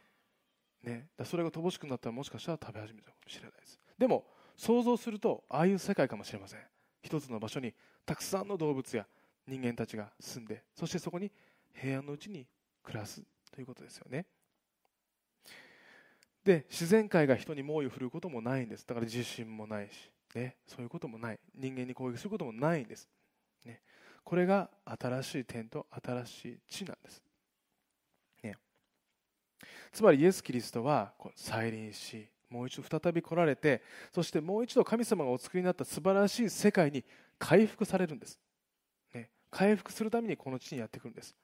[0.83, 1.09] ね。
[1.17, 3.81] だそれが乏しくなったらもしかしたら食べ始めたかもしれないです。
[3.99, 4.25] でも
[4.57, 6.61] 想像するとああいう世界かもしれません。
[7.03, 7.75] 一つの場所に
[8.07, 9.07] たくさんの動物や
[9.47, 11.31] 人間たちが住んでそしてそこに
[11.73, 12.47] 平安のうちに
[12.83, 14.27] 暮らすということですよね。
[16.45, 18.87] で自然界が人に猛威を振るうこともないんです。
[18.87, 21.39] だから地震もないし、ね、そういうこともない。
[21.55, 23.09] 人間に攻撃することもないんです、
[23.65, 23.81] ね、
[24.25, 27.23] これが新しい点と新しい地なんです、
[28.43, 28.57] ね、
[29.93, 37.05] つまりイエス・キリストは再臨しもう一度再び来られてそしてもう一度神様がお作りになった素晴らしい世界に
[37.39, 38.39] 回復されるんです、
[39.15, 41.35] ね、回復するためにこの地にやってくるんです。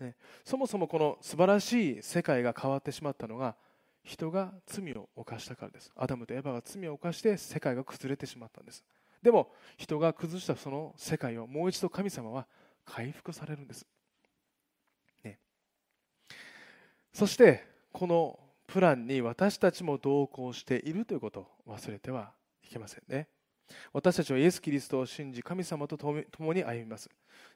[0.00, 3.56] ね、そもそもこの素晴らしい世界が変わってしまったのが
[4.08, 5.92] 人が罪を犯したからです。
[5.94, 8.82] アダムとエヴァが罪を犯して世界が崩れてしまったんです。
[9.22, 12.46] でも人が崩したその世界をもう一度神様は
[12.86, 13.84] 回復されるんです、
[15.24, 15.38] ね、
[17.12, 23.28] そしてこのプランに私たちも同行しているということを忘れてはいけませんね。
[23.92, 27.10] 私たちはイエス・キリストを信じ神様と共に歩みます。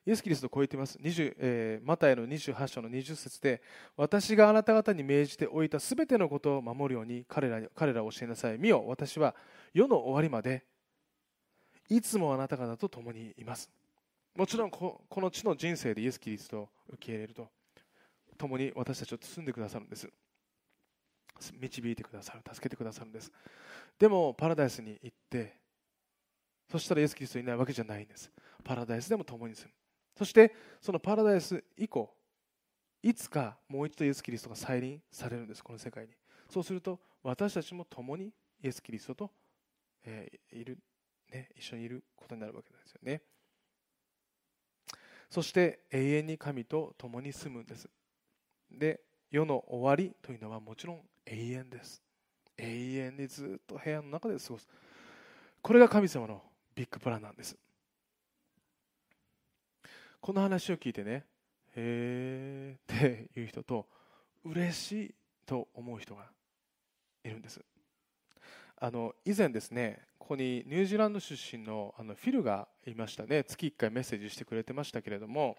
[0.07, 3.62] イエス・キリストを超えています、えー、マタイの28章の20節で
[3.96, 8.59] 私があなた方に命じておいたすべてのことを守るように彼ら彼らを教えなさい。
[8.59, 9.35] 見よ私は
[9.72, 10.64] 世の終わりまで
[11.88, 13.70] いつもあなた方と共にいます。
[14.35, 17.48] もちろんこの地の人生でイエス・キリストを受け入れると
[18.38, 20.09] 共に私たちを包んでくださるんです。
[21.59, 23.31] 導いてくださる助けてくださるんです。
[23.98, 25.62] でもパラダイスに行って
[26.70, 28.31] そしたらイエス・キリストいないわけじゃないんです。
[28.64, 29.72] パラダイスでも共に住む。
[30.16, 32.14] そしてそのパラダイス以降
[33.03, 35.62] いつかもう一度イエス・キリストが再臨されるんです。
[35.62, 36.12] この世界に。
[36.48, 39.31] そうすると私たちも共にイエス・キリストと、
[40.05, 40.79] えー、いる、
[41.33, 43.22] ね、一緒にいることになるわけですよね。
[45.29, 47.88] そして永遠に神と共に住むんです。
[48.70, 52.03] で世の終わりというのはもちろん永遠です。
[52.59, 54.68] 永遠にずっと部屋の中で過ごす。
[55.62, 56.42] これが神様の
[56.75, 57.57] ビッグプランなんです。
[60.21, 61.25] この話を聞いてね
[61.75, 63.89] へえっていう人と
[64.45, 66.27] 嬉しいと思う人が
[67.25, 67.61] いるんです。
[68.79, 73.45] あの以前ですねここにニュージーランド出身のあのフィルがいましたね。
[73.45, 75.57] 月1回メッセージしてくれてましたけれども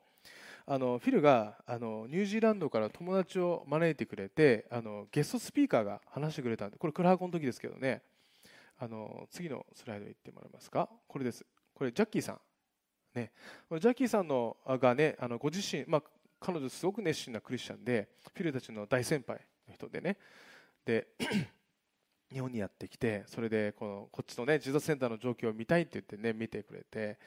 [0.65, 8.01] あのフィルがあのニュージーランドから友達を招いてくれてあのゲストスピーカーが話してくれたんでこれクラハコの時ですけどね。
[8.79, 10.89] あの次のスライド行ってもらえますか？
[11.07, 11.45] これです。
[11.73, 12.39] これジャッキーさん。
[13.13, 13.31] ね、
[13.69, 16.03] ジャッキーさんのがねあのご自身、まあ、
[16.39, 20.17] 彼女すごく熱心なクリスチャンでフィルたちの大先輩の人でね。
[20.83, 21.07] で
[22.33, 27.19] 日本にやってきてそれでこのこっちのねジーザスセンターの状況を見たいって言ってね見てくれて、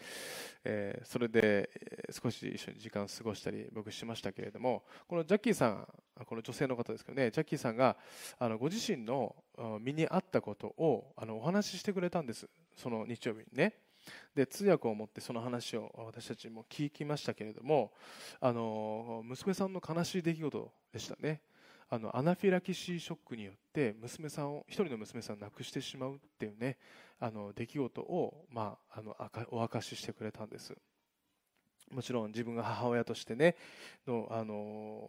[0.65, 1.71] えー、それで
[2.11, 5.89] 少し一緒に時間を過ごしたり僕しましたけれどもこのジャッキーさん
[6.27, 7.97] この女性の方ですけどねジャッキーさんが
[8.39, 9.37] あのご自身の
[9.81, 13.75] 身に合ったことをあのお話ししてくれたんですその日曜日にね。
[14.37, 17.93] で通訳を持ってその話を私たちも聞きましたけれども
[18.41, 21.41] あの娘さんの悲しい出来事でしたね。
[21.89, 26.79] あのアナフィラキシーショックによって娘さんを一人の娘さんを亡くしてしまうっていうね
[27.21, 29.17] あの出来事を、まあ、あの
[29.51, 30.75] お明かししてくれたんです。
[31.93, 33.55] もちろん自分が母親としてね
[34.09, 35.09] の、あの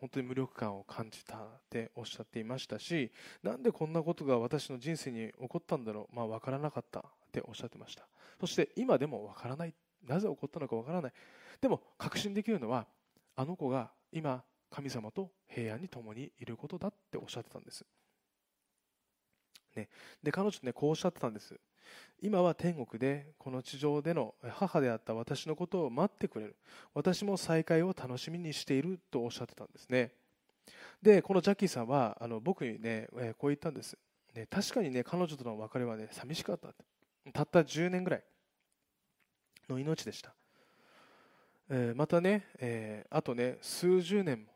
[0.00, 3.10] 本当に無力感を感じたっておっしゃっていましたし
[3.42, 8.06] なんでこんなことが私の人生に起こったんだろう、まあ、分からなかったっておっしゃってました。
[8.38, 9.74] そして今でもわからない。
[10.06, 11.12] なぜ起こったのかわからない。
[11.60, 12.86] でも確信できるのは
[13.34, 17.84] あの子が今神様と平安に共にいることだっておっしゃってたんです、
[19.74, 19.88] ね、
[20.22, 21.58] で彼女ねこうおっしゃってたんです。
[22.20, 26.56] 今は天国でこの地上での母であった私のことを待ってくれる。
[26.92, 30.12] 私も再会を楽しみにしているとおっしゃってたんですね。
[31.02, 33.96] でこのジャッキーさんはあの僕にねこう言ったんです、
[34.34, 36.68] ね、確かにね彼女との別れはね寂しかった
[37.32, 38.22] たった10年ぐらい
[39.68, 40.34] の命でした、
[41.70, 44.46] えー、またね、えー、あとね数十年も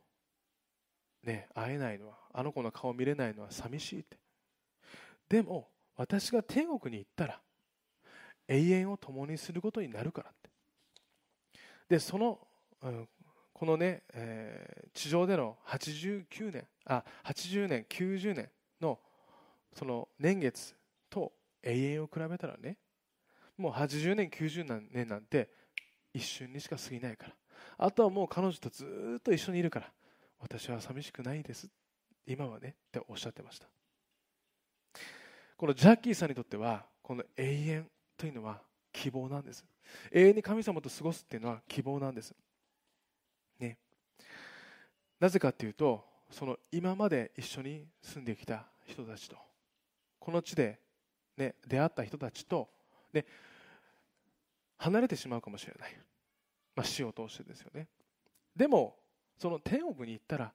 [1.25, 4.19] ね会えないのはあの子の顔見れないのは寂しいって。
[5.29, 7.41] でも私が天国に行ったら
[8.49, 10.51] 永遠を共にすることになるからって。
[11.89, 12.39] でその、
[12.83, 13.09] うん、
[13.53, 18.99] このね、えー、地上での89年あ80年90年の
[19.75, 20.75] その年月
[21.09, 21.33] と
[21.63, 22.77] 永遠を比べたらね
[23.57, 25.49] もう80年90年なんて
[26.13, 27.35] 一瞬にしか過ぎないから。
[27.79, 29.93] あとはもう彼女とずっと一緒にいるから。
[30.43, 31.69] 私は寂しくないです。
[32.27, 33.67] 今はねっておっしゃってました。
[35.57, 38.61] このジャッキーさんにとってはこの永遠というのは
[38.93, 39.65] 希望なんです。
[40.11, 42.35] 永遠に神様と過ごすっていうのは希望なんです。
[43.61, 43.79] ね。
[45.21, 49.37] なぜかっていうとその今まで一緒に住んできた人たちと
[50.19, 50.81] この地で、
[51.37, 52.69] ね、出会った人たちと、
[53.13, 53.25] ね、
[54.79, 55.97] 離れてしまうかもしれない、
[56.75, 57.87] まあ、死を通してですよね。
[58.57, 58.97] でも
[59.39, 60.53] その天国に行ったら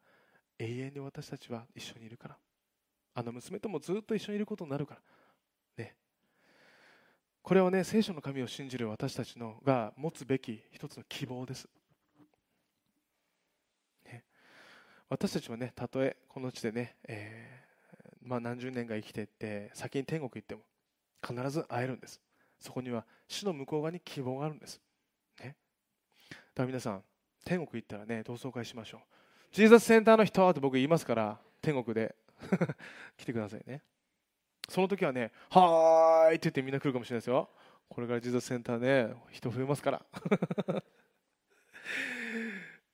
[0.59, 2.37] 永遠に私たちは一緒にいるから。
[3.13, 5.83] あの娘ともずっと一緒にいることになるから。
[5.83, 5.95] ね。
[7.41, 11.67] これはね聖書の神を信じる私たちのが持つべき一つの希望です、
[14.05, 14.25] ね、
[15.09, 20.61] 私たちはねたとえこの地でね、えー、まあ、何十年が生きていって先に天国行っても
[21.25, 22.21] 必ず会えるんです。
[22.59, 24.81] そこには死の向こう側に希望があるんです、
[25.39, 25.55] ね、
[26.29, 27.03] だから皆さん
[27.47, 29.01] 天国行ったらね同窓会しましょう。
[29.53, 32.13] ジーザスセンターの人って僕言いますから天国で。
[33.17, 33.81] 来てくださいね。
[34.69, 37.49] その時はね「はーい」って言ってみんな来るかもしれないですよ。
[37.89, 40.05] これからジーザスセンターね人増えますから。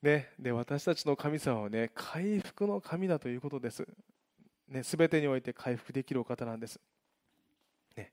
[0.02, 3.88] ね、で私たちの神様はね回復の神だということです、
[4.68, 6.78] ね、全てにおいて回復できるお方なんです、
[7.96, 8.12] ね、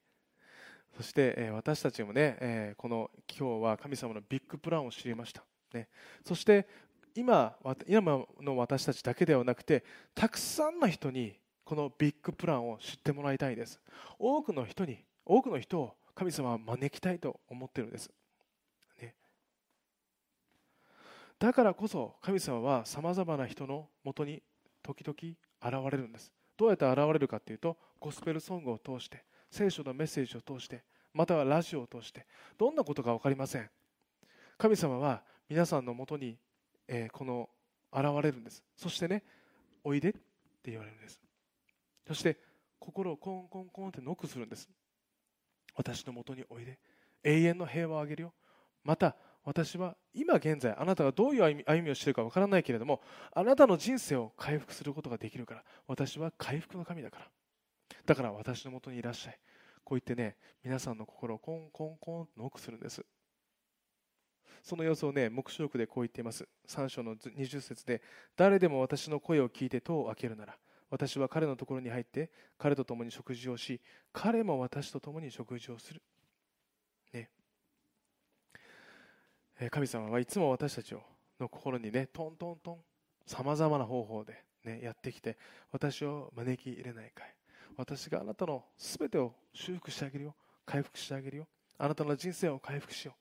[0.95, 5.87] そして、えー、私たちもね、えー、この今日は神様のビッグプランを知りました、ね、
[6.25, 6.67] そして
[7.15, 7.55] 今
[7.87, 9.83] 今の私たちだけではなくて
[10.15, 13.79] たくさんの人にこのビッグプランを知ってもらいたいです。
[14.17, 18.09] 多くの人に多くの人を神様は招きたいと思ってるんです、
[19.01, 19.15] ね、
[21.39, 24.43] だからこそ神様はさまざまな人のもとに
[24.83, 25.15] 時々
[25.63, 26.31] 現れるんです。
[26.57, 32.25] どうやって現れるかというとゴスペルソングを通して聖書のメッセージを通してまたはラジオを通して
[32.57, 33.69] どんなことか分かりません。
[34.57, 36.37] 神様は皆さんのもとに
[36.87, 37.49] えー、この
[37.93, 38.63] 現れるんです。
[38.75, 39.23] そしてね
[39.83, 41.19] おいでって言われるんです。
[42.07, 42.37] そして
[42.79, 44.69] 心をコンコンコンってノックするんです。
[45.75, 46.79] 私のもとにおいで。
[47.23, 48.33] 永遠の平和をあげるよ。
[48.83, 53.01] また私は今現在あなたがどういう歩みをしているかわからないけれども
[53.33, 55.63] あなたの人生を回復することができるから。
[55.87, 57.27] 私は回復の神だから。
[58.05, 59.39] だから私のもとにいらっしゃい。
[59.83, 63.05] こう言ってね皆さんの心をコンコンコンとノックするんです。
[64.61, 66.47] その様子をね、黙示録でこう言っています。
[66.67, 68.01] 3章の20節で、
[68.35, 70.57] 誰でも私の声を聞いて戸を開けるなら、
[70.89, 76.01] 私は彼のところに入って、彼と共に食事をし、彼も私と共に食事をする。
[77.13, 77.29] ね。
[79.69, 80.93] 神様はいつも私たち
[81.39, 82.77] の心にね、トントントン、
[83.25, 85.37] さまざまな方法で、ね、やってきて、
[85.71, 87.35] 私を招き入れないかい。
[87.77, 90.35] 私があなたのすべてを修復してあげるよ。
[90.65, 91.47] 回復してあげるよ。
[91.77, 93.20] あなたの人生を回復しよう。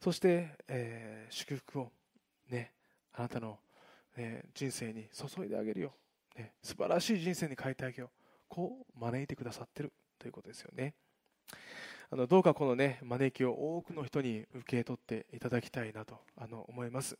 [0.00, 1.92] そして、えー、祝福を、
[2.50, 2.72] ね、
[3.12, 3.58] あなたの、
[4.16, 5.92] ね、人生に注いであげるよ、
[6.36, 8.10] ね、素晴らしい人生に変えてあげよう。
[8.48, 10.94] こう招いてくださってるということですよね。
[12.10, 17.18] あのどうかこの、ね、招きを多くの人に受け取っていただきたいなとあの思います。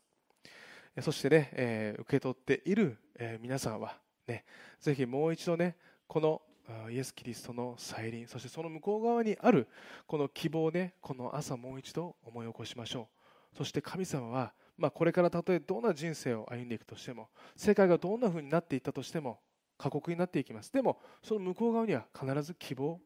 [1.01, 4.45] そしてね、えー、受け取っている、えー、皆さんは、ね、
[4.79, 5.75] ぜひもう一度ね
[6.07, 6.41] この
[6.89, 9.67] イエス・キリストの再臨そしてその向こう側にある
[10.05, 13.07] この希望をねこの朝もう一度思い起こしましょ
[13.53, 13.57] う。
[13.57, 19.39] そして神様は、まあ、これからたとえどんな人生を歩んでいくとしても世界がどんな風になっていったとしても
[19.77, 20.71] 過酷になっていきます。
[20.71, 22.99] でもその向こう側には必ず希望を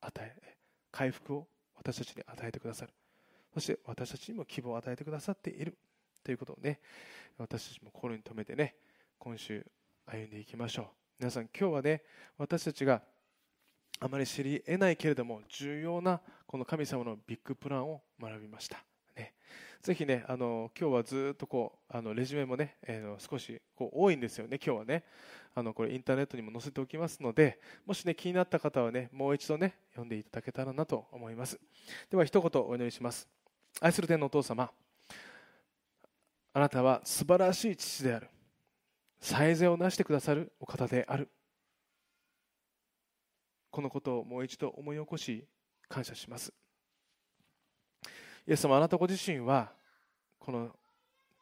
[0.00, 0.56] 与え
[0.90, 2.92] 回復を私たちに与えてくださる。
[3.54, 5.76] そして私たちにも希望を与えてくださっている。
[6.24, 6.80] ということをね
[7.38, 8.76] 私たちも心に留めてね
[9.18, 9.66] 今週
[10.06, 11.01] 歩んでいきましょう。
[11.22, 12.02] 皆さん今日はね
[12.36, 13.00] 私たちが
[14.00, 18.82] あまり知り得ないけれども重要なこの神様のビッグプランを学びました、
[19.16, 19.32] ね、
[19.80, 25.04] ぜひねあの今日はずっとこうあのレジュメもね、えー、少しこう多いんですよね今日はね。
[25.54, 31.60] あのこれインターネットにも載せておきますのでもしね気になった方はねもう一度ね読んでいただけたらなと思います。
[32.10, 33.28] では一言お祈りします。
[33.80, 34.72] 愛する天のお父様
[36.52, 38.28] あなたは素晴らしい父である。
[39.22, 41.30] 最善をなしてくださるお方である。
[43.70, 45.46] このことをもう一度思い起こし
[45.88, 46.52] 感謝します。
[48.48, 49.70] イエス様あなたご自身は
[50.40, 50.70] この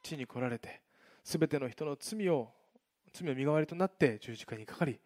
[0.03, 0.83] 地に来られて
[1.25, 2.51] すべての人の罪を
[3.15, 5.01] 罪の身代わりとなって十字架にかかり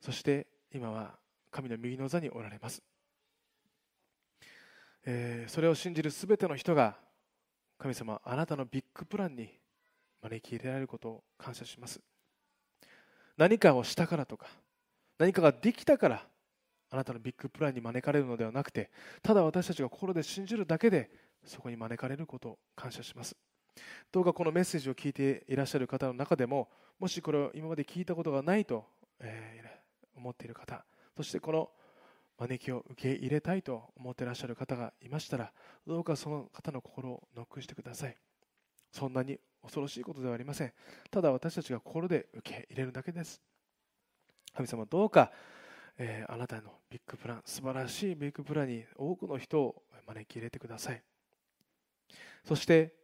[0.00, 1.14] そして今は
[1.52, 2.82] 神の右の座におられます、
[5.06, 6.96] えー、それを信じるすべての人が
[7.78, 9.48] 神様あなたのビッグプランに
[10.22, 12.00] 招き入れられることを感謝します。
[13.36, 14.48] 何かをしたからとか
[15.18, 16.26] 何かができたから
[16.90, 18.90] あなたのビッグプランに招かれるのではなくて
[19.22, 21.10] ただ私たちが心で信じるだけで
[21.44, 23.36] そこに招かれることを感謝します。
[24.10, 28.84] どうかこのメッセージを聞いていらっしゃる方の中でももしこれを今まで聞いたことがないと、
[29.20, 30.84] えー、思っている方
[31.16, 31.70] そしてこの
[32.38, 35.52] 招きを受け入れたいと思っていらっしゃる方がいましたら
[35.86, 38.16] どうかその方の心をノックしてください。
[38.90, 40.72] そんなに恐ろしいことではありません。
[41.10, 43.40] ただ私たちが心で受け入れるだけです。
[44.54, 45.30] 神様どうか、
[45.98, 51.02] えー、あなたのビッグプラン素晴らしいビッグプランに多くの人を招き入れてください。
[52.44, 52.94] そして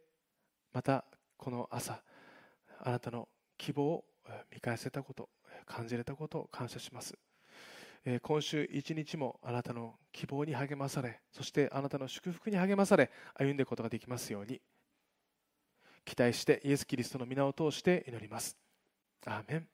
[0.73, 1.05] また
[1.37, 2.01] この朝
[2.79, 3.27] あなたの
[3.57, 4.05] 希望を
[4.51, 5.29] 見返せたこと
[5.65, 7.15] 感じれたことを感謝します。
[8.21, 14.61] 今週一日もあなたの希望に励まされそしてあなたの祝福に励まされ歩んでいくことができますように。
[16.05, 18.55] 期待してイエス・キリストの皆を通して祈ります。
[19.25, 19.67] アーメン。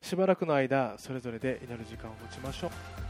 [0.00, 3.01] しばらくの間それぞれで祈る時間を持ちましょう。